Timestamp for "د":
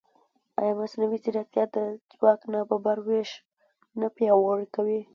1.75-1.77